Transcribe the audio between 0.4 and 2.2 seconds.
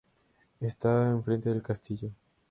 Está enfrente del castillo.